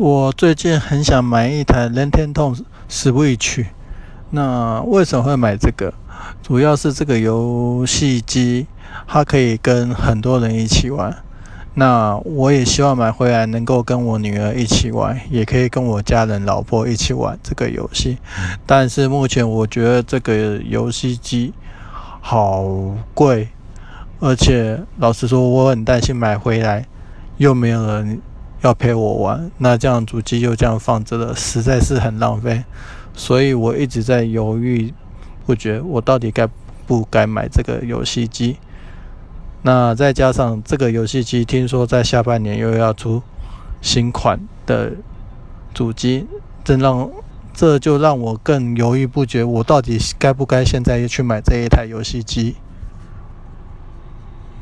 [0.00, 3.66] 我最近很想买一台 Nintendo Switch，
[4.30, 5.92] 那为什么会买这个？
[6.42, 8.66] 主要是这个游戏机，
[9.06, 11.14] 它可以跟很多人一起玩。
[11.74, 18.16] 那我也希望买回来能够跟我女儿一起玩，也可以跟我家人、老婆一起玩这个游戏。
[18.64, 21.52] 但是目前我觉得这个游戏机
[22.22, 22.64] 好
[23.12, 23.48] 贵，
[24.18, 26.86] 而且老实说，我很担心买回来
[27.36, 28.22] 又没有人
[28.62, 32.64] 要陪我玩，那这样主机就这样放着了，实在是很浪费。
[33.14, 34.92] 所以我一直在犹豫
[35.46, 36.48] 不决，我到底该
[36.86, 38.56] 不该买这个游戏机？
[39.62, 43.22] 那再加上这个游戏机，听说在下半年又要出
[43.82, 44.92] 新款的
[45.74, 46.26] 主机，
[46.64, 47.10] 这让
[47.52, 52.56] 这就让我更犹豫不决，我到底该不该现在去买这一台游戏机？